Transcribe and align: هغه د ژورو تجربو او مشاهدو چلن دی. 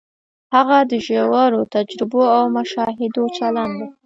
هغه 0.55 0.77
د 0.91 0.93
ژورو 1.05 1.61
تجربو 1.73 2.21
او 2.35 2.43
مشاهدو 2.57 3.23
چلن 3.37 3.69
دی. 3.79 3.87